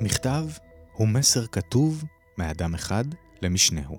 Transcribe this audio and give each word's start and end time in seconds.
מכתב 0.00 0.44
הוא 0.92 1.08
מסר 1.08 1.46
כתוב 1.46 2.04
מאדם 2.38 2.74
אחד 2.74 3.04
למשנהו. 3.42 3.98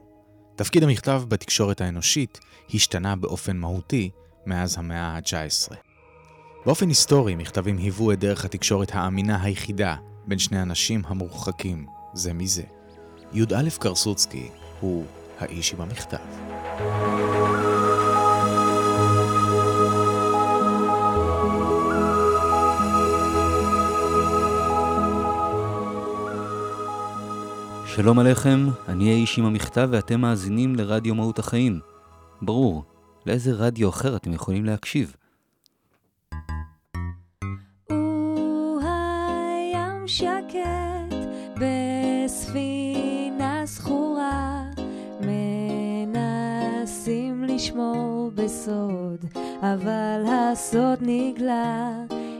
תפקיד 0.55 0.84
המכתב 0.84 1.23
בתקשורת 1.27 1.81
האנושית 1.81 2.39
השתנה 2.73 3.16
באופן 3.16 3.57
מהותי 3.57 4.10
מאז 4.46 4.78
המאה 4.78 5.02
ה-19. 5.02 5.75
באופן 6.65 6.89
היסטורי, 6.89 7.36
מכתבים 7.36 7.78
היוו 7.78 8.11
את 8.11 8.20
דרך 8.20 8.46
התקשורת 8.46 8.91
האמינה 8.93 9.43
היחידה 9.43 9.96
בין 10.28 10.39
שני 10.39 10.61
אנשים 10.61 11.02
המורחקים 11.05 11.86
זה 12.14 12.34
מזה. 12.34 12.64
י"א 13.34 13.70
קרסוצקי 13.79 14.50
הוא 14.79 15.05
האיש 15.39 15.73
עם 15.73 15.82
המכתב. 15.82 17.46
שלום 27.97 28.19
עליכם, 28.19 28.60
אני 28.87 29.10
האיש 29.10 29.39
עם 29.39 29.46
המכתב 29.46 29.87
ואתם 29.92 30.21
מאזינים 30.21 30.75
לרדיו 30.75 31.15
מהות 31.15 31.39
החיים. 31.39 31.79
ברור, 32.42 32.83
לאיזה 33.25 33.52
רדיו 33.52 33.89
אחר 33.89 34.16
אתם 34.16 34.33
יכולים 34.33 34.66
להקשיב? 34.66 35.16
שקט 40.06 41.16
בספינה 41.56 43.61
זכורה 43.66 44.64
מנסים 46.08 47.44
לשמור 47.44 48.31
בסוד 48.36 49.25
אבל 49.61 50.23
הסוד 50.28 51.00
נגלה 51.02 51.92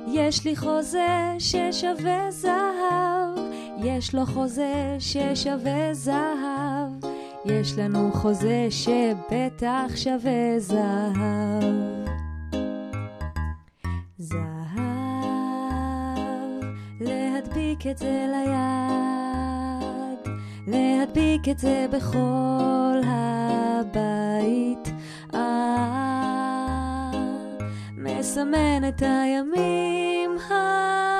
יש 0.08 0.46
לי 0.46 0.56
חוזה 0.56 1.36
ששווה 1.40 2.32
זהב 2.32 3.17
יש 3.84 4.16
לו 4.16 4.26
חוזה 4.26 4.96
ששווה 5.00 5.94
זהב, 5.94 7.06
יש 7.46 7.74
לנו 7.78 8.12
חוזה 8.14 8.68
שבטח 8.70 9.96
שווה 9.96 10.60
זהב. 10.60 11.64
זהב, 14.18 14.38
להדביק 17.02 17.88
את 17.88 17.98
זה 17.98 18.26
ליד, 18.32 20.36
להדביק 20.68 21.50
את 21.50 21.60
זה 21.60 21.86
בכל 21.92 23.02
הבית. 23.06 24.92
אה, 25.34 27.12
מסמן 27.98 28.90
את 28.90 29.02
הימים 29.02 30.38
האלה. 30.50 31.17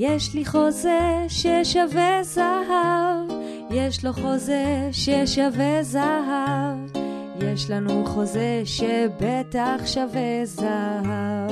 יש 0.00 0.34
לי 0.34 0.44
חוזה 0.44 1.24
ששווה 1.28 2.22
זהב, 2.22 3.30
יש 3.70 4.04
לו 4.04 4.12
חוזה 4.12 4.88
ששווה 4.92 5.82
זהב, 5.82 6.96
יש 7.40 7.70
לנו 7.70 8.04
חוזה 8.06 8.62
שבטח 8.64 9.86
שווה 9.86 10.44
זהב. 10.44 11.50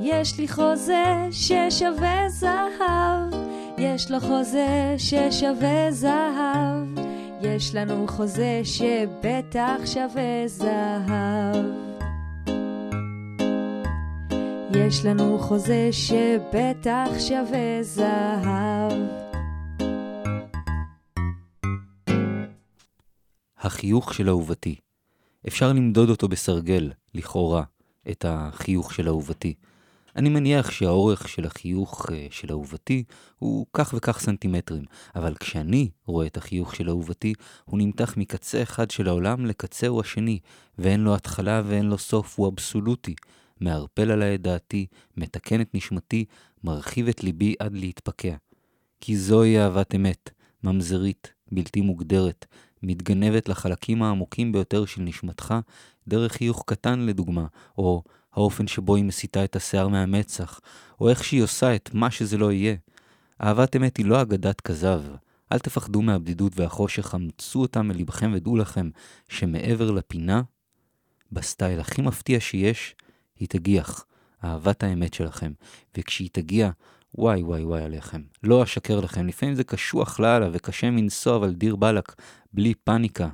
יש 0.00 0.38
לי 0.38 0.48
חוזה 0.48 1.28
ששווה 1.30 2.28
זהב, 2.28 3.34
יש 3.78 4.10
לו 4.10 4.20
חוזה 4.20 4.94
ששווה 4.98 5.90
זהב, 5.90 6.98
יש 7.40 7.74
לנו 7.74 8.06
חוזה 8.08 8.60
שבטח 8.64 9.80
שווה 9.84 10.46
זהב. 10.46 11.85
יש 14.86 15.04
לנו 15.04 15.38
חוזה 15.38 15.88
שבטח 15.92 17.08
שווה 17.18 17.82
זהב. 17.82 18.92
החיוך 23.58 24.14
של 24.14 24.28
אהובתי. 24.28 24.76
אפשר 25.48 25.72
למדוד 25.72 26.10
אותו 26.10 26.28
בסרגל, 26.28 26.92
לכאורה, 27.14 27.62
את 28.10 28.24
החיוך 28.28 28.94
של 28.94 29.08
אהובתי. 29.08 29.54
אני 30.16 30.28
מניח 30.28 30.70
שהאורך 30.70 31.28
של 31.28 31.46
החיוך 31.46 32.06
אה, 32.12 32.26
של 32.30 32.50
אהובתי 32.50 33.04
הוא 33.38 33.66
כך 33.72 33.94
וכך 33.96 34.20
סנטימטרים, 34.20 34.84
אבל 35.16 35.34
כשאני 35.34 35.90
רואה 36.06 36.26
את 36.26 36.36
החיוך 36.36 36.74
של 36.74 36.88
אהובתי, 36.88 37.34
הוא 37.64 37.78
נמתח 37.78 38.14
מקצה 38.16 38.62
אחד 38.62 38.90
של 38.90 39.08
העולם 39.08 39.46
לקצהו 39.46 40.00
השני, 40.00 40.38
ואין 40.78 41.00
לו 41.00 41.14
התחלה 41.14 41.62
ואין 41.66 41.86
לו 41.86 41.98
סוף, 41.98 42.38
הוא 42.38 42.48
אבסולוטי. 42.48 43.14
מערפל 43.60 44.10
עלי 44.10 44.34
את 44.34 44.42
דעתי, 44.42 44.86
מתקן 45.16 45.60
את 45.60 45.74
נשמתי, 45.74 46.24
מרחיב 46.64 47.08
את 47.08 47.24
ליבי 47.24 47.54
עד 47.58 47.74
להתפקע. 47.74 48.36
כי 49.00 49.16
זוהי 49.16 49.60
אהבת 49.60 49.94
אמת, 49.94 50.30
ממזרית, 50.64 51.32
בלתי 51.52 51.80
מוגדרת, 51.80 52.46
מתגנבת 52.82 53.48
לחלקים 53.48 54.02
העמוקים 54.02 54.52
ביותר 54.52 54.84
של 54.84 55.02
נשמתך, 55.02 55.54
דרך 56.08 56.32
חיוך 56.32 56.64
קטן 56.66 57.00
לדוגמה, 57.00 57.46
או 57.78 58.02
האופן 58.32 58.66
שבו 58.66 58.96
היא 58.96 59.04
מסיטה 59.04 59.44
את 59.44 59.56
השיער 59.56 59.88
מהמצח, 59.88 60.60
או 61.00 61.08
איך 61.08 61.24
שהיא 61.24 61.42
עושה 61.42 61.74
את 61.74 61.90
מה 61.94 62.10
שזה 62.10 62.38
לא 62.38 62.52
יהיה. 62.52 62.76
אהבת 63.42 63.76
אמת 63.76 63.96
היא 63.96 64.06
לא 64.06 64.22
אגדת 64.22 64.60
כזב. 64.60 65.02
אל 65.52 65.58
תפחדו 65.58 66.02
מהבדידות 66.02 66.52
והחושך, 66.56 67.14
אמצו 67.14 67.60
אותה 67.60 67.82
מלבכם 67.82 68.32
ודעו 68.34 68.56
לכם 68.56 68.90
שמעבר 69.28 69.90
לפינה, 69.90 70.42
בסטייל 71.32 71.80
הכי 71.80 72.02
מפתיע 72.02 72.40
שיש, 72.40 72.94
היא 73.38 73.48
תגיח, 73.48 74.04
אהבת 74.44 74.82
האמת 74.82 75.14
שלכם, 75.14 75.52
וכשהיא 75.96 76.28
תגיע, 76.32 76.70
וואי 77.14 77.42
וואי 77.42 77.64
וואי 77.64 77.82
עליכם. 77.82 78.22
לא 78.42 78.62
אשקר 78.62 79.00
לכם, 79.00 79.26
לפעמים 79.26 79.54
זה 79.54 79.64
קשוח 79.64 80.20
לאללה 80.20 80.48
וקשה 80.52 80.90
מנשוא, 80.90 81.36
אבל 81.36 81.52
דיר 81.52 81.76
באלק, 81.76 82.14
בלי 82.52 82.74
פאניקה. 82.74 83.28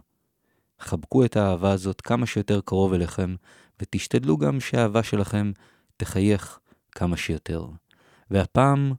חבקו 0.78 1.24
את 1.24 1.36
האהבה 1.36 1.72
הזאת 1.72 2.00
כמה 2.00 2.26
שיותר 2.26 2.60
קרוב 2.64 2.92
אליכם, 2.92 3.34
ותשתדלו 3.82 4.38
גם 4.38 4.60
שהאהבה 4.60 5.02
שלכם 5.02 5.52
תחייך 5.96 6.58
כמה 6.92 7.16
שיותר. 7.16 7.66
והפעם, 8.30 8.92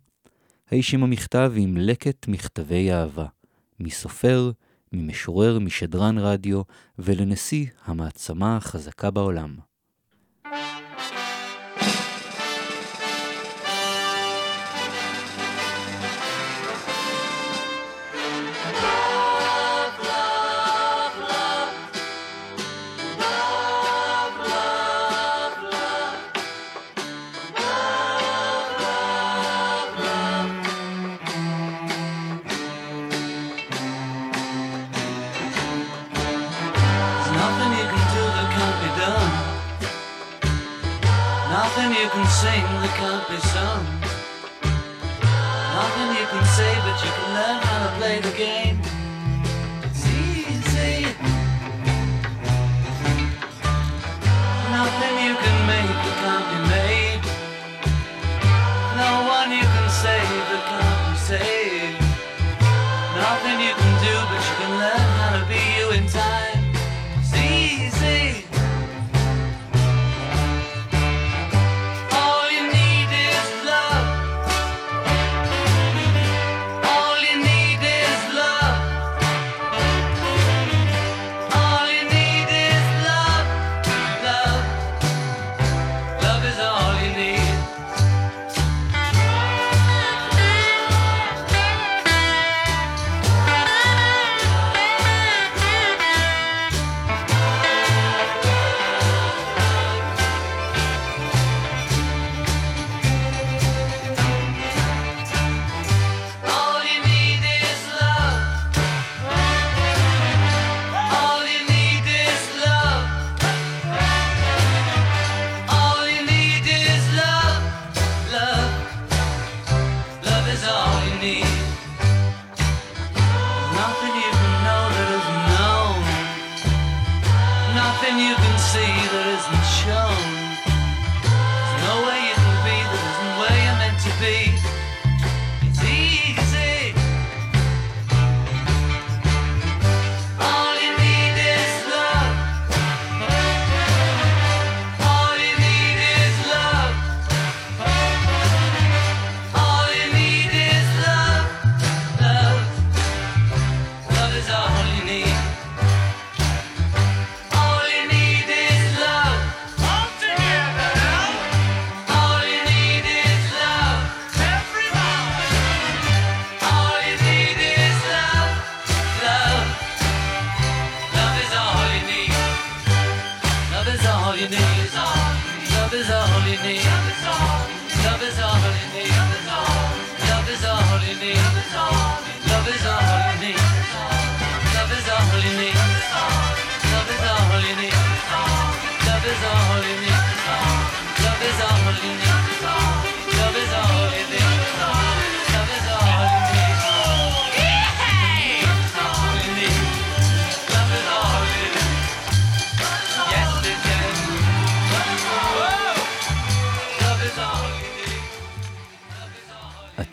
האיש 0.72 0.94
עם 0.94 1.04
המכתב 1.04 1.54
עם 1.56 1.78
לקט 1.78 2.28
מכתבי 2.28 2.92
אהבה, 2.92 3.26
מסופר, 3.80 4.52
ממשורר, 4.94 5.60
משדרן 5.60 6.18
רדיו, 6.18 6.62
ולנשיא 7.00 7.66
המעצמה 7.86 8.58
החזקה 8.58 9.12
בעולם. 9.12 9.56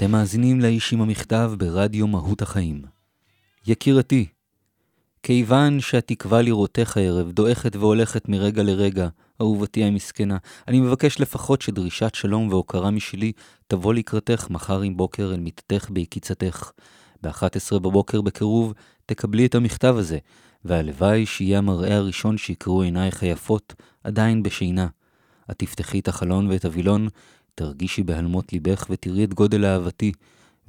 אתם 0.01 0.11
מאזינים 0.11 0.61
לאיש 0.61 0.93
עם 0.93 1.01
המכתב 1.01 1.53
ברדיו 1.59 2.07
מהות 2.07 2.43
החיים. 2.43 2.83
יקירתי, 3.67 4.27
כיוון 5.23 5.81
שהתקווה 5.81 6.43
לראותך 6.43 6.97
הערב 6.97 7.31
דועכת 7.31 7.77
והולכת 7.77 8.29
מרגע 8.29 8.63
לרגע, 8.63 9.09
אהובתי 9.41 9.85
המסכנה, 9.85 10.37
אני 10.69 10.81
מבקש 10.81 11.21
לפחות 11.21 11.63
שדרישת 11.63 12.15
שלום 12.15 12.49
והוקרה 12.49 12.91
משלי 12.91 13.33
תבוא 13.67 13.95
לקראתך 13.95 14.51
מחר 14.51 14.81
עם 14.81 14.97
בוקר 14.97 15.33
אל 15.35 15.41
מיטתך 15.41 15.91
ביקיצתך. 15.91 16.71
ב-11 17.23 17.79
בבוקר 17.79 18.21
בקירוב 18.21 18.75
תקבלי 19.07 19.47
את 19.47 19.55
המכתב 19.55 19.95
הזה, 19.99 20.19
והלוואי 20.65 21.27
שיהיה 21.27 21.59
המראה 21.59 21.97
הראשון 21.97 22.39
שיקראו 22.39 22.83
עינייך 22.83 23.23
היפות, 23.23 23.75
עדיין 24.05 24.43
בשינה. 24.43 24.87
את 25.51 25.59
תפתחי 25.59 25.99
את 25.99 26.09
החלון 26.09 26.49
ואת 26.49 26.65
הווילון, 26.65 27.09
תרגישי 27.55 28.03
בהלמות 28.03 28.53
ליבך 28.53 28.87
ותראי 28.91 29.25
את 29.25 29.35
גודל 29.35 29.65
אהבתי, 29.65 30.13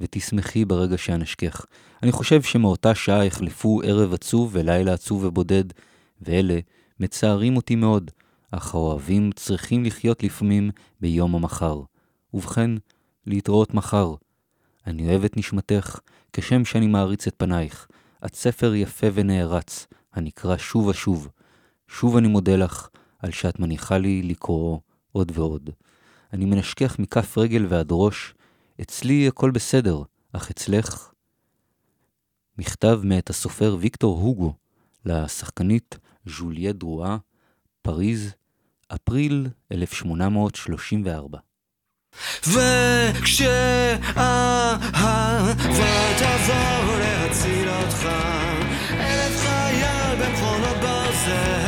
ותשמחי 0.00 0.64
ברגע 0.64 0.98
שאנשכך. 0.98 1.66
אני 2.02 2.12
חושב 2.12 2.42
שמאותה 2.42 2.94
שעה 2.94 3.24
יחלפו 3.24 3.80
ערב 3.84 4.12
עצוב 4.12 4.50
ולילה 4.52 4.92
עצוב 4.92 5.24
ובודד, 5.24 5.64
ואלה 6.22 6.58
מצערים 7.00 7.56
אותי 7.56 7.76
מאוד, 7.76 8.10
אך 8.50 8.74
האוהבים 8.74 9.30
צריכים 9.32 9.84
לחיות 9.84 10.22
לפעמים 10.22 10.70
ביום 11.00 11.34
המחר. 11.34 11.80
ובכן, 12.34 12.70
להתראות 13.26 13.74
מחר. 13.74 14.14
אני 14.86 15.08
אוהב 15.08 15.24
את 15.24 15.36
נשמתך, 15.36 16.00
כשם 16.32 16.64
שאני 16.64 16.86
מעריץ 16.86 17.26
את 17.26 17.34
פנייך. 17.36 17.86
את 18.26 18.34
ספר 18.34 18.74
יפה 18.74 19.06
ונערץ, 19.14 19.86
הנקרא 20.12 20.56
שוב 20.56 20.86
ושוב. 20.86 21.28
שוב 21.88 22.16
אני 22.16 22.28
מודה 22.28 22.56
לך 22.56 22.88
על 23.18 23.30
שאת 23.30 23.60
מניחה 23.60 23.98
לי 23.98 24.22
לקרוא 24.22 24.78
עוד 25.12 25.32
ועוד. 25.34 25.70
אני 26.32 26.44
מנשכך 26.44 26.98
מכף 26.98 27.38
רגל 27.38 27.66
ועד 27.68 27.88
ראש, 27.90 28.34
אצלי 28.80 29.28
הכל 29.28 29.50
בסדר, 29.50 30.02
אך 30.32 30.50
אצלך... 30.50 31.08
מכתב 32.58 33.00
מאת 33.04 33.30
הסופר 33.30 33.76
ויקטור 33.80 34.20
הוגו 34.20 34.54
לשחקנית 35.04 35.98
ז'וליה 36.26 36.72
דרואה, 36.72 37.16
פריז, 37.82 38.34
אפריל 38.94 39.48
1834. 39.72 41.38
וכשאהבה 42.46 43.58
תבוא 46.18 46.98
להציל 46.98 47.68
אותך 47.68 48.08
אלף 48.90 49.40
חייל 49.40 50.16
במכונות 50.20 50.76
ברזל 50.76 51.61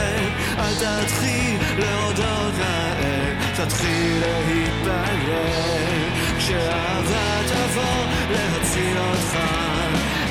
תתחיל 3.65 4.23
להתפלל 4.49 6.11
כשאהבה 6.39 7.41
תבוא 7.49 8.05
להציל 8.31 8.99
אותך. 8.99 9.39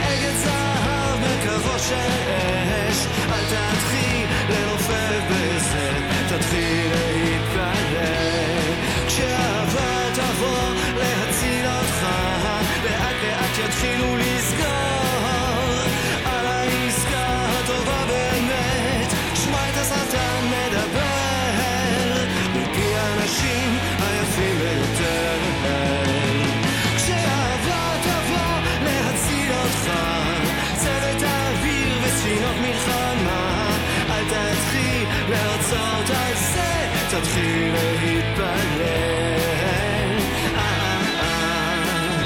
אגד 0.01 0.35
זהב 0.35 1.19
בקרבו 1.23 1.79
של 1.79 1.95
אש 2.89 3.07
זה 37.23 37.29
תתחיל 37.29 37.73
להתפלל 37.73 38.79
אה, 40.55 40.57
אה, 40.57 40.99
אה. 41.19 42.23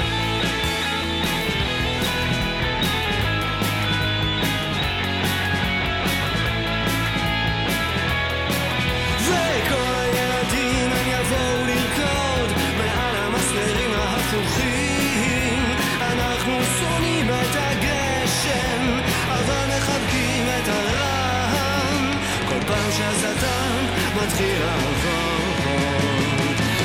וכל 9.24 9.94
הילדים 9.96 10.90
הם 10.92 11.06
יבואו 11.08 11.66
לרקוד 11.66 12.50
מעל 12.78 13.16
המסמרים 13.16 13.90
ההפוכים 13.94 15.64
אנחנו 16.00 16.52
שונאים 16.78 17.30
את 17.30 17.56
הגשם 17.56 18.98
אבל 19.28 19.76
מחבקים 19.76 20.46
את 20.58 20.68
הרעם 20.68 22.10
כל 22.48 22.60
פעם 22.66 22.90
שהשטן 22.92 23.97
מתחיל 24.22 24.58
לעבוד 24.60 25.58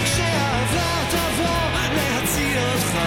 כשאהבה 0.03 1.03
תבוא 1.11 1.63
להציל 1.95 2.57
אותך 2.57 2.97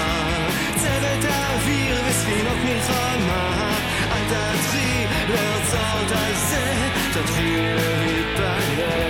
צוות 0.77 1.25
האוויר 1.25 1.97
וספינות 2.09 2.57
מלחמה 2.65 3.71
אל 4.13 4.25
תתחיל 4.29 5.09
להרצות 5.29 6.11
על 6.11 6.35
זה 6.35 6.75
תתחיל 7.13 7.77
להתפלל 7.77 9.07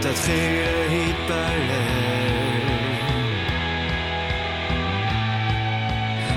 תתחיל 0.00 0.64
להתפלל 0.90 2.08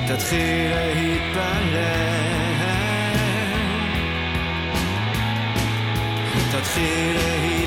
תתחיל 0.07 0.71
להתפלל 0.75 2.10
het 6.61 6.69
gele. 6.69 7.60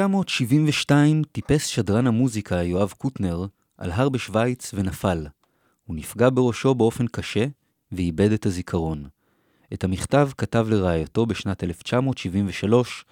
ב-1972 0.00 0.92
טיפס 1.32 1.66
שדרן 1.66 2.06
המוזיקה 2.06 2.62
יואב 2.62 2.94
קוטנר 2.98 3.46
על 3.78 3.90
הר 3.90 4.08
בשוויץ 4.08 4.74
ונפל. 4.74 5.26
הוא 5.84 5.96
נפגע 5.96 6.28
בראשו 6.34 6.74
באופן 6.74 7.06
קשה 7.06 7.46
ואיבד 7.92 8.32
את 8.32 8.46
הזיכרון. 8.46 9.08
את 9.74 9.84
המכתב 9.84 10.28
כתב 10.38 10.66
לרעייתו 10.70 11.26
בשנת 11.26 11.64
1973, 11.64 13.04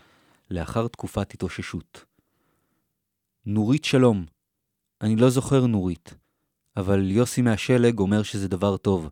לאחר 0.51 0.89
תקופת 0.89 1.35
התאוששות. 1.35 2.05
נורית 3.47 3.85
שלום. 3.85 4.25
אני 5.01 5.17
לא 5.17 5.31
זוכר 5.31 5.67
נורית, 5.67 6.15
אבל 6.77 7.11
יוסי 7.11 7.43
מהשלג 7.43 7.99
אומר 7.99 8.23
שזה 8.23 8.49
דבר 8.49 8.77
טוב. 8.77 9.11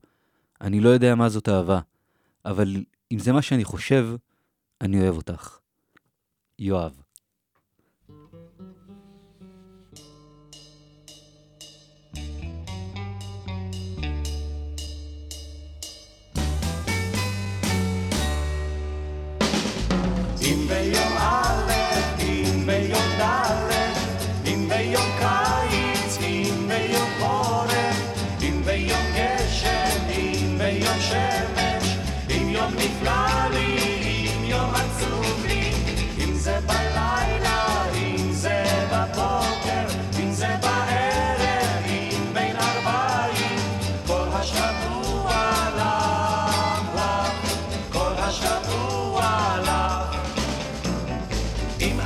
אני 0.61 0.81
לא 0.81 0.89
יודע 0.89 1.15
מה 1.15 1.29
זאת 1.29 1.49
אהבה, 1.49 1.81
אבל 2.45 2.85
אם 3.13 3.19
זה 3.19 3.33
מה 3.33 3.43
שאני 3.43 3.65
חושב, 3.65 4.09
אני 4.81 5.01
אוהב 5.01 5.17
אותך. 5.17 5.59
יואב. 6.59 7.02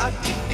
I 0.07 0.46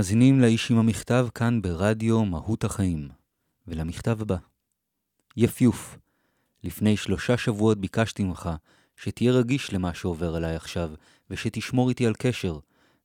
מאזינים 0.00 0.40
לאיש 0.40 0.70
עם 0.70 0.78
המכתב 0.78 1.28
כאן 1.34 1.62
ברדיו 1.62 2.24
מהות 2.24 2.64
החיים, 2.64 3.08
ולמכתב 3.68 4.22
הבא. 4.22 4.36
יפיוף, 5.36 5.98
לפני 6.64 6.96
שלושה 6.96 7.36
שבועות 7.36 7.78
ביקשתי 7.78 8.24
ממך 8.24 8.50
שתהיה 8.96 9.32
רגיש 9.32 9.72
למה 9.72 9.94
שעובר 9.94 10.34
עליי 10.34 10.56
עכשיו, 10.56 10.90
ושתשמור 11.30 11.88
איתי 11.88 12.06
על 12.06 12.12
קשר. 12.18 12.58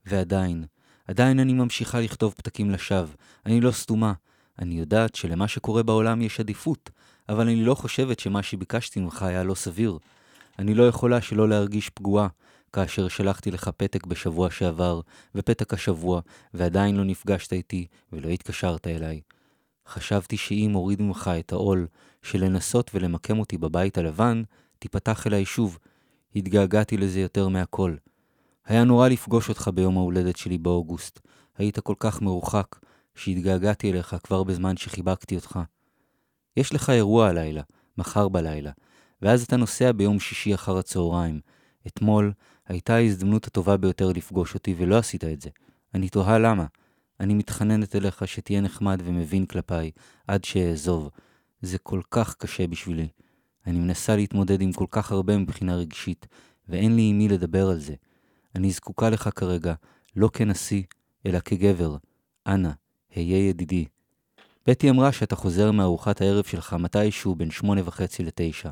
ועדיין, 0.05 0.65
עדיין 1.07 1.39
אני 1.39 1.53
ממשיכה 1.53 1.99
לכתוב 1.99 2.33
פתקים 2.37 2.71
לשווא. 2.71 3.15
אני 3.45 3.61
לא 3.61 3.71
סתומה. 3.71 4.13
אני 4.59 4.79
יודעת 4.79 5.15
שלמה 5.15 5.47
שקורה 5.47 5.83
בעולם 5.83 6.21
יש 6.21 6.39
עדיפות, 6.39 6.89
אבל 7.29 7.41
אני 7.41 7.63
לא 7.63 7.75
חושבת 7.75 8.19
שמה 8.19 8.43
שביקשתי 8.43 8.99
ממך 8.99 9.23
היה 9.23 9.43
לא 9.43 9.55
סביר. 9.55 9.97
אני 10.59 10.73
לא 10.73 10.87
יכולה 10.87 11.21
שלא 11.21 11.49
להרגיש 11.49 11.89
פגועה, 11.89 12.27
כאשר 12.75 13.07
שלחתי 13.07 13.51
לך 13.51 13.69
פתק 13.77 14.05
בשבוע 14.05 14.49
שעבר, 14.51 15.01
ופתק 15.35 15.73
השבוע, 15.73 16.21
ועדיין 16.53 16.95
לא 16.95 17.03
נפגשת 17.03 17.53
איתי 17.53 17.87
ולא 18.13 18.29
התקשרת 18.29 18.87
אליי. 18.87 19.21
חשבתי 19.87 20.37
שאם 20.37 20.71
אוריד 20.75 21.01
ממך 21.01 21.31
את 21.39 21.51
העול 21.51 21.87
של 22.23 22.43
לנסות 22.43 22.91
ולמקם 22.93 23.39
אותי 23.39 23.57
בבית 23.57 23.97
הלבן, 23.97 24.43
תיפתח 24.79 25.27
אליי 25.27 25.45
שוב. 25.45 25.77
התגעגעתי 26.35 26.97
לזה 26.97 27.19
יותר 27.19 27.47
מהכל. 27.47 27.95
היה 28.65 28.83
נורא 28.83 29.07
לפגוש 29.07 29.49
אותך 29.49 29.69
ביום 29.73 29.97
ההולדת 29.97 30.37
שלי 30.37 30.57
באוגוסט. 30.57 31.19
היית 31.57 31.79
כל 31.79 31.95
כך 31.99 32.21
מרוחק, 32.21 32.75
שהתגעגעתי 33.15 33.91
אליך 33.91 34.15
כבר 34.23 34.43
בזמן 34.43 34.77
שחיבקתי 34.77 35.35
אותך. 35.35 35.59
יש 36.57 36.73
לך 36.73 36.89
אירוע 36.89 37.27
הלילה, 37.27 37.61
מחר 37.97 38.27
בלילה, 38.29 38.71
ואז 39.21 39.43
אתה 39.43 39.57
נוסע 39.57 39.91
ביום 39.91 40.19
שישי 40.19 40.55
אחר 40.55 40.77
הצהריים. 40.77 41.39
אתמול 41.87 42.33
הייתה 42.67 42.95
ההזדמנות 42.95 43.47
הטובה 43.47 43.77
ביותר 43.77 44.11
לפגוש 44.11 44.53
אותי 44.53 44.75
ולא 44.77 44.97
עשית 44.97 45.23
את 45.23 45.41
זה. 45.41 45.49
אני 45.93 46.09
תוהה 46.09 46.39
למה. 46.39 46.65
אני 47.19 47.33
מתחננת 47.33 47.95
אליך 47.95 48.27
שתהיה 48.27 48.61
נחמד 48.61 49.01
ומבין 49.05 49.45
כלפיי, 49.45 49.91
עד 50.27 50.43
שאעזוב. 50.43 51.09
זה 51.61 51.77
כל 51.77 52.01
כך 52.11 52.35
קשה 52.35 52.67
בשבילי. 52.67 53.07
אני 53.67 53.79
מנסה 53.79 54.15
להתמודד 54.15 54.61
עם 54.61 54.73
כל 54.73 54.85
כך 54.91 55.11
הרבה 55.11 55.37
מבחינה 55.37 55.75
רגשית, 55.75 56.27
ואין 56.69 56.95
לי 56.95 57.09
עם 57.09 57.17
מי 57.17 57.27
לדבר 57.27 57.69
על 57.69 57.79
זה. 57.79 57.93
אני 58.55 58.71
זקוקה 58.71 59.09
לך 59.09 59.29
כרגע, 59.35 59.73
לא 60.15 60.29
כנשיא, 60.33 60.83
אלא 61.25 61.39
כגבר. 61.39 61.97
אנא, 62.47 62.69
היה 63.15 63.49
ידידי. 63.49 63.85
בטי 64.67 64.89
אמרה 64.89 65.11
שאתה 65.11 65.35
חוזר 65.35 65.71
מארוחת 65.71 66.21
הערב 66.21 66.43
שלך 66.43 66.73
מתישהו 66.73 67.35
בין 67.35 67.51
שמונה 67.51 67.81
וחצי 67.85 68.23
לתשע. 68.23 68.69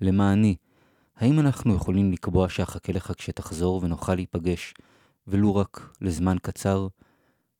למעני, 0.00 0.56
האם 1.16 1.40
אנחנו 1.40 1.74
יכולים 1.74 2.12
לקבוע 2.12 2.48
שאחכה 2.48 2.92
לך 2.92 3.12
כשתחזור 3.16 3.80
ונוכל 3.84 4.14
להיפגש, 4.14 4.74
ולו 5.26 5.56
רק 5.56 5.90
לזמן 6.00 6.36
קצר? 6.42 6.88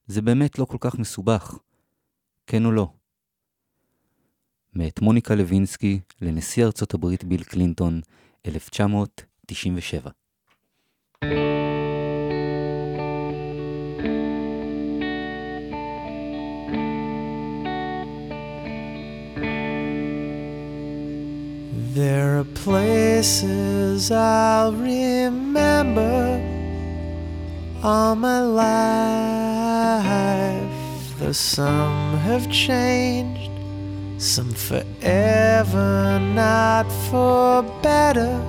זה 0.07 0.23
באמת 0.23 0.59
לא 0.59 0.65
כל 0.65 0.79
כך 0.81 0.99
מסובך. 0.99 1.59
כן 2.47 2.65
או 2.65 2.73
לא? 2.73 2.89
מאת 4.75 5.01
מוניקה 5.01 5.35
לוינסקי 5.35 6.01
לנשיא 6.21 6.65
ארצות 6.65 6.95
הברית 6.95 7.25
ביל 7.25 7.45
קלינטון, 7.45 8.01
1997. 8.47 10.11
There 21.95 22.41
are 22.41 22.45
places 22.45 24.11
I'll 24.11 24.73
remember 24.73 26.43
all 27.85 28.17
my 28.17 28.41
life, 28.41 30.09
though 31.21 31.31
some 31.31 32.19
have 32.19 32.51
changed, 32.51 33.49
some 34.21 34.51
forever, 34.55 36.19
not 36.19 36.91
for 37.09 37.63
better. 37.81 38.43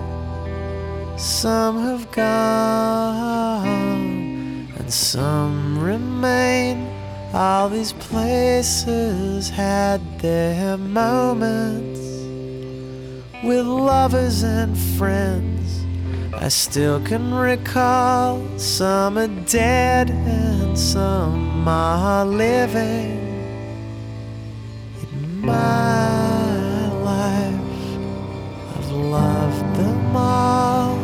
Some 1.15 1.83
have 1.83 2.11
gone, 2.11 3.59
and 4.75 4.91
some 4.91 5.77
remain. 5.77 6.87
All 7.31 7.69
these 7.69 7.93
places 7.93 9.49
had 9.49 10.01
their 10.19 10.77
moments 10.77 12.04
with 13.45 13.65
lovers 13.67 14.41
and 14.41 14.75
friends. 14.97 15.85
I 16.33 16.47
still 16.49 16.99
can 17.01 17.33
recall 17.33 18.41
some 18.57 19.17
are 19.17 19.27
dead 19.47 20.09
and 20.09 20.77
some 20.77 21.67
are 21.67 22.25
living. 22.25 23.21
In 25.03 25.41
my 25.41 26.87
life, 27.03 27.97
I've 28.75 28.91
loved 28.91 29.75
them 29.77 30.15
all. 30.15 30.97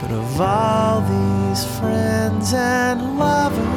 But 0.00 0.10
of 0.10 0.40
all 0.40 1.00
these 1.00 1.64
friends 1.78 2.54
and 2.54 3.18
lovers, 3.18 3.72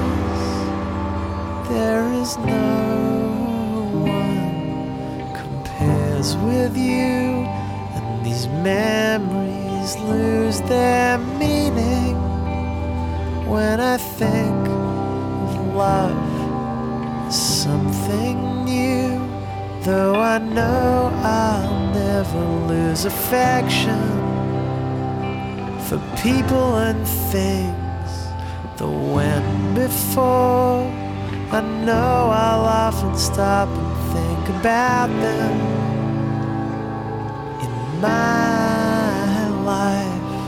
there 1.69 2.04
is 2.25 2.37
no 2.37 3.85
one 4.01 5.33
compares 5.41 6.35
with 6.37 6.75
you, 6.75 7.45
and 7.95 8.25
these 8.25 8.47
memories 8.47 9.95
lose 10.11 10.59
their 10.61 11.19
meaning 11.43 12.15
when 13.47 13.79
I 13.79 13.97
think 13.97 14.61
of 15.45 15.51
love 15.75 17.27
as 17.27 17.37
something 17.63 18.65
new. 18.65 19.11
Though 19.83 20.15
I 20.15 20.39
know 20.39 21.11
I'll 21.21 21.93
never 21.93 22.43
lose 22.71 23.05
affection 23.05 24.03
for 25.85 25.99
people 26.23 26.77
and 26.87 27.07
things, 27.33 28.11
the 28.77 28.89
when 29.13 29.75
before. 29.75 31.04
I 31.51 31.61
know 31.61 32.31
I'll 32.33 32.65
often 32.65 33.15
stop 33.15 33.69
and 33.69 34.13
think 34.13 34.49
about 34.59 35.07
them 35.07 35.53
in 37.61 38.01
my 38.01 39.47
life. 39.63 40.41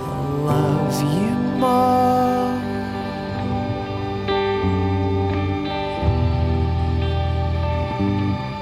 I 0.00 0.18
love 0.46 1.02
you 1.14 1.32
more. 1.58 2.22
Though 7.98 8.61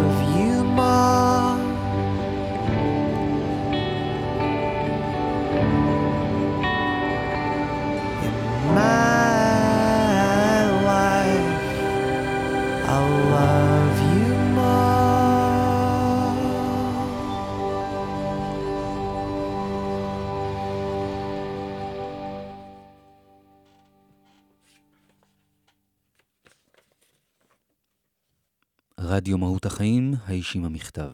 רדיו 29.21 29.37
מהות 29.37 29.65
החיים, 29.65 30.13
האיש 30.25 30.55
עם 30.55 30.65
המכתב. 30.65 31.11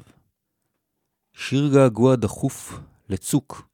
שיר 1.33 1.69
געגוע 1.73 2.15
דחוף 2.15 2.79
לצוק. 3.09 3.69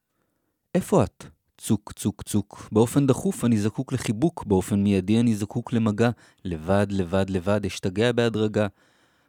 איפה 0.76 1.04
את, 1.04 1.26
צוק, 1.58 1.91
צוק, 1.91 2.24
צוק. 2.24 2.69
באופן 2.72 3.08
דחוף 3.08 3.46
אני 3.46 3.58
זקוק 3.58 3.93
לחיבוק, 3.93 4.43
באופן 4.46 4.84
מיידי 4.84 5.19
אני 5.19 5.36
זקוק 5.36 5.74
למגע. 5.74 6.10
לבד, 6.46 6.88
לבד, 6.89 7.30
לבד, 7.30 7.65
אשתגע 7.65 8.12
בהדרגה. 8.12 8.67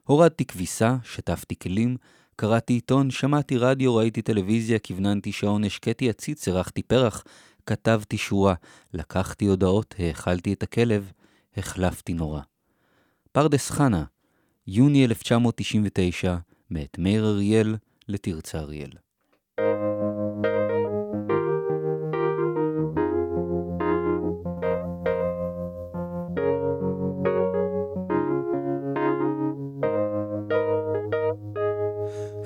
הורדתי 0.04 0.44
כביסה, 0.44 0.96
שטפתי 1.02 1.58
כלים, 1.58 1.96
קראתי 2.36 2.72
עיתון, 2.72 3.10
שמעתי 3.10 3.56
רדיו, 3.56 3.96
ראיתי 3.96 4.22
טלוויזיה, 4.22 4.78
כווננתי 4.78 5.32
שעון, 5.32 5.64
השקיתי 5.64 6.10
עציץ, 6.10 6.48
הרחתי 6.48 6.82
פרח, 6.82 7.24
כתבתי 7.66 8.18
שורה, 8.18 8.54
לקחתי 8.94 9.46
הודעות, 9.46 9.94
האכלתי 9.98 10.52
את 10.52 10.62
הכלב, 10.62 11.12
החלפתי 11.56 12.14
נורא. 12.14 12.40
פרדס 13.32 13.70
חנה, 13.70 14.04
יוני 14.66 15.04
1999, 15.04 16.36
מאת 16.70 16.98
מאיר 16.98 17.26
אריאל 17.26 17.76
לתרצה 18.08 18.58
אריאל. 18.58 18.90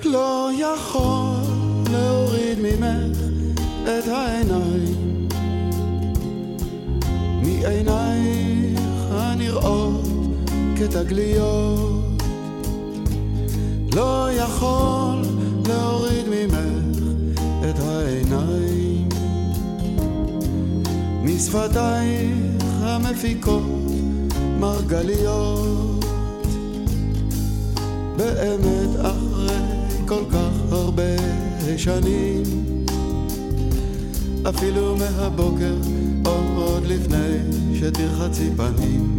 לא 0.05 0.49
יכול 0.53 1.35
להוריד 1.91 2.59
ממך 2.59 3.17
את 3.83 4.07
העיניים 4.07 5.27
מעינייך 7.41 8.79
הנראות 9.11 10.05
כתגליות 10.77 11.88
לא 13.95 14.29
יכול 14.31 15.21
להוריד 15.67 16.25
ממך 16.29 16.97
את 17.69 17.79
העיניים. 17.79 19.09
משפתייך 21.23 22.35
המפיקות 22.81 23.63
מרגליות 24.59 26.05
באמת 28.17 28.99
אחרי 29.01 29.57
כל 30.07 30.23
כך 30.31 30.71
הרבה 30.71 31.15
שנים. 31.77 32.43
אפילו 34.49 34.97
מהבוקר 34.97 35.75
עוד 36.25 36.83
לפני 36.85 37.37
שתרחצי 37.79 38.49
פנים 38.57 39.17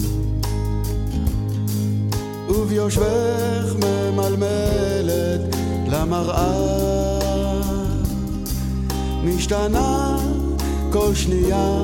וביושבך 2.71 3.75
ממלמלת 3.83 5.57
למראה. 5.89 7.19
משתנה 9.25 10.17
כל 10.93 11.15
שנייה, 11.15 11.83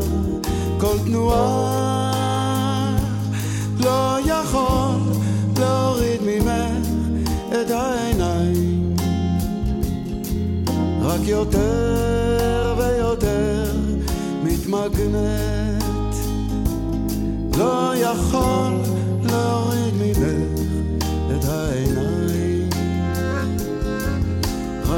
כל 0.78 0.98
תנועה. 1.04 2.12
לא 3.78 4.18
יכול 4.24 4.98
להוריד 5.58 6.20
ממך 6.22 6.86
את 7.50 7.70
העיניים. 7.70 8.96
רק 11.02 11.20
יותר 11.24 12.74
ויותר 12.78 13.64
מתמגנת 14.42 15.84
לא 17.58 17.92
יכול 17.96 18.72
להוריד 19.22 19.94
ממך 19.94 20.55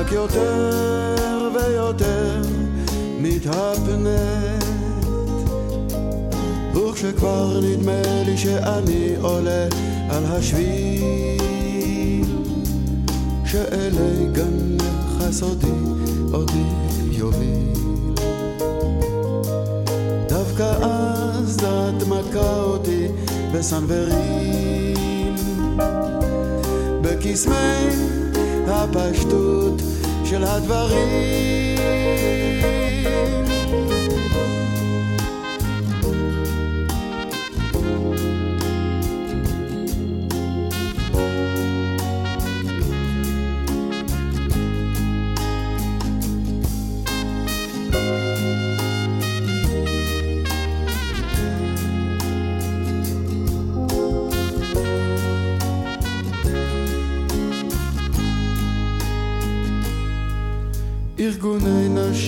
רק 0.09 0.13
יותר 0.13 1.51
ויותר 1.55 2.43
מתהפנת. 3.21 4.65
וכשכבר 6.75 7.61
נדמה 7.61 8.23
לי 8.27 8.37
שאני 8.37 9.15
עולה 9.21 9.69
על 10.11 10.25
השביל 10.27 11.45
שאלי 13.45 14.27
גנך 14.33 15.21
הסודי 15.21 15.67
אותי 16.33 16.65
יוביל. 17.11 18.15
דווקא 20.29 20.75
אז 20.83 21.57
את 21.65 22.03
מכה 22.09 22.61
אותי 22.61 23.09
בסנוורים 23.53 25.37
בקסמי 27.03 27.89
הפשטות 28.67 29.83
של 30.29 30.45
הדברים 30.45 31.09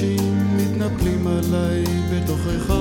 ארגוני 0.01 0.17
נשים 0.17 0.57
מתנפלים 0.57 1.27
עליי 1.27 1.85
בתוכך. 2.13 2.75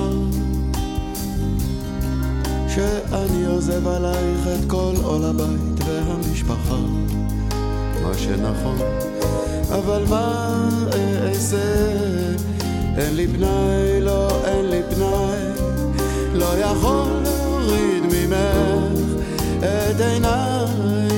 שאני 2.68 3.46
עוזב 3.46 3.88
עלייך 3.88 4.46
את 4.46 4.70
כל 4.70 4.94
עול 5.02 5.24
הבית 5.24 5.84
והמשפחה. 5.86 6.76
מה 8.02 8.14
שנכון 8.18 8.78
אבל 9.68 10.04
מה 10.08 10.68
אעשה? 10.92 11.88
אין 12.96 13.16
לי 13.16 13.26
פנאי, 13.28 14.00
לא 14.00 14.44
אין 14.44 14.70
לי 14.70 14.80
פנאי. 14.94 15.70
לא 16.34 16.58
יכול 16.58 17.08
להוריד 17.24 18.02
ממך 18.02 19.00
את 19.58 20.00
עיניי 20.00 21.09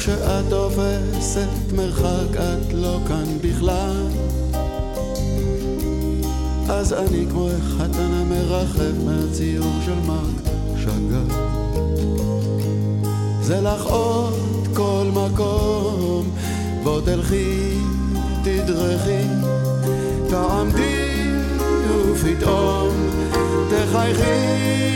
וכשאת 0.00 0.44
תופסת 0.48 1.72
מרחק 1.76 2.36
את 2.36 2.72
לא 2.74 2.98
כאן 3.08 3.24
בכלל. 3.40 4.06
אז 6.68 6.92
אני 6.92 7.26
כמו 7.30 7.48
החתן 7.48 8.12
המרחב 8.12 9.04
מהציור 9.04 9.72
של 9.84 9.94
מרק 10.06 10.54
שגר. 10.76 11.36
זה 13.42 13.60
לך 13.60 13.86
עוד 13.86 14.68
כל 14.74 15.06
מקום 15.12 16.30
בוא 16.82 17.00
תלכי 17.00 17.74
תדרכי. 18.42 19.26
תעמדי 20.28 21.26
ופתאום 22.12 22.94
תחייכי 23.70 24.89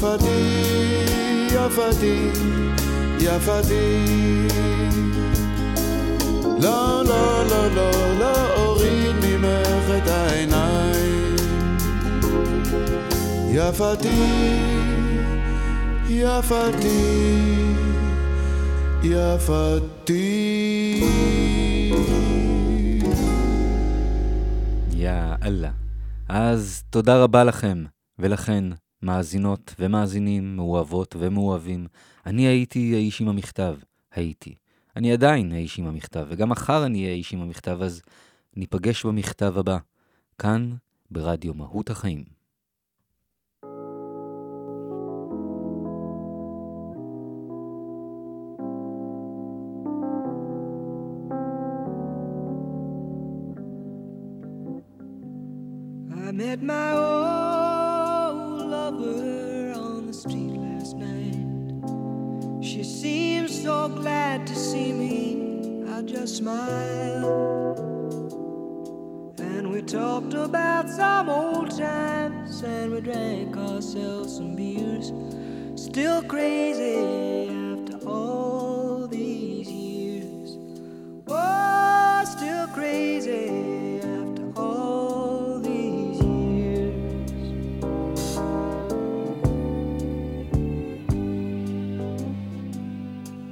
יפתי, 0.00 1.04
יפתי, 1.46 2.30
יפתי 3.20 4.46
לא, 6.60 7.02
לא, 7.04 7.44
לא, 7.50 7.74
לא, 7.74 8.18
לא 8.18 8.54
אוריד 8.56 9.16
ממך 9.22 10.02
את 10.02 10.08
העיניים 10.08 11.36
יפתי, 13.50 14.08
יפתי, 16.08 17.74
יפתי. 19.02 20.20
יא 24.92 25.10
אללה. 25.42 25.70
אז 26.28 26.82
תודה 26.90 27.22
רבה 27.22 27.44
לכם, 27.44 27.84
ולכן, 28.18 28.64
מאזינות 29.02 29.74
ומאזינים, 29.78 30.56
מאוהבות 30.56 31.16
ומאוהבים. 31.18 31.86
אני 32.26 32.42
הייתי 32.42 32.94
האיש 32.94 33.20
עם 33.20 33.28
המכתב. 33.28 33.76
הייתי. 34.14 34.54
אני 34.96 35.12
עדיין 35.12 35.52
האיש 35.52 35.78
עם 35.78 35.86
המכתב, 35.86 36.26
וגם 36.28 36.48
מחר 36.48 36.86
אני 36.86 36.98
אהיה 36.98 37.10
האיש 37.10 37.32
עם 37.32 37.40
המכתב, 37.40 37.78
אז 37.82 38.02
ניפגש 38.56 39.06
במכתב 39.06 39.54
הבא, 39.58 39.78
כאן, 40.38 40.70
ברדיו 41.10 41.54
מהות 41.54 41.90
החיים. 41.90 42.40
I 56.30 56.32
met 56.32 56.62
my 56.62 56.92
old 56.92 57.29
She 62.60 62.82
seemed 62.82 63.48
so 63.48 63.88
glad 63.88 64.46
to 64.46 64.54
see 64.54 64.92
me. 64.92 65.84
I 65.88 66.02
just 66.02 66.36
smiled. 66.38 67.78
And 69.38 69.70
we 69.70 69.82
talked 69.82 70.34
about 70.34 70.88
some 70.88 71.28
old 71.28 71.70
times 71.70 72.62
and 72.62 72.92
we 72.92 73.00
drank 73.00 73.56
ourselves 73.56 74.36
some 74.36 74.56
beers. 74.56 75.12
Still 75.76 76.22
crazy 76.22 77.48
after 77.48 78.08
all 78.08 79.06
these 79.06 79.70
years. 79.70 80.58
Oh, 81.28 82.24
still 82.26 82.66
crazy 82.68 83.99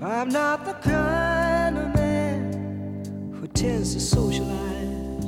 I'm 0.01 0.29
not 0.29 0.65
the 0.65 0.75
kind 0.75 1.77
of 1.77 1.95
man 1.97 3.33
who 3.35 3.49
tends 3.49 3.95
to 3.95 4.01
socialize. 4.01 5.25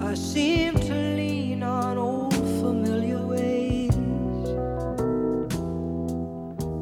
I 0.00 0.14
seem 0.14 0.74
to 0.74 0.94
lean 0.94 1.64
on 1.64 1.98
old 1.98 2.34
familiar 2.34 3.18
ways. 3.18 3.92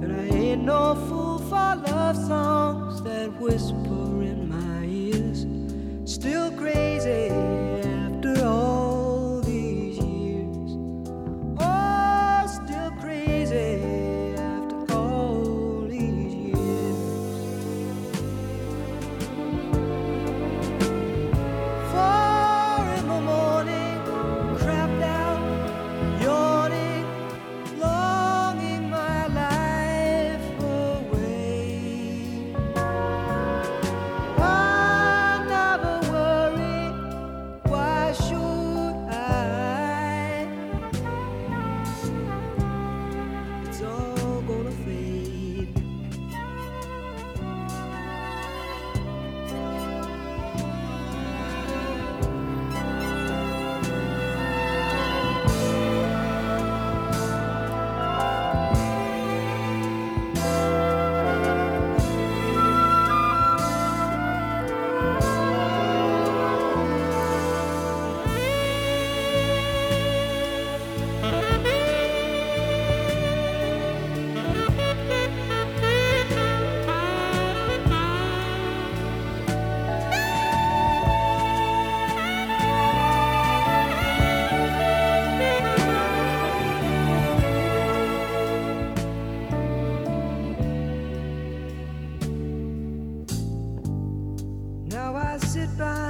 And 0.02 0.12
I 0.12 0.36
ain't 0.36 0.64
no 0.64 0.96
fool 1.08 1.38
for 1.38 1.76
love 1.86 2.16
songs 2.16 3.02
that 3.04 3.32
whisper 3.40 3.89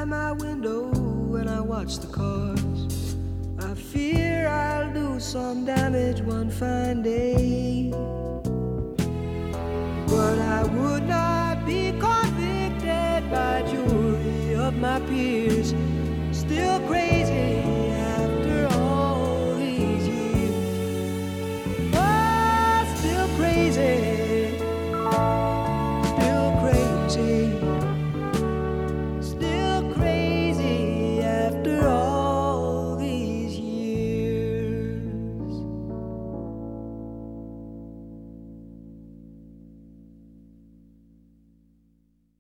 by 0.00 0.06
my 0.06 0.32
window 0.32 0.90
and 1.36 1.50
I 1.50 1.60
watch 1.60 1.98
the 1.98 2.06
cars. 2.06 3.16
I 3.58 3.74
fear 3.74 4.48
I'll 4.48 4.90
do 4.94 5.20
some 5.20 5.66
damage 5.66 6.22
one 6.22 6.48
fine 6.48 7.02
day. 7.02 7.90
But 10.06 10.38
I 10.38 10.62
would 10.74 11.06
not 11.06 11.66
be 11.66 11.92
convicted 12.00 13.30
by 13.30 13.62
jury 13.70 14.54
of 14.54 14.74
my 14.76 15.00
peers. 15.00 15.49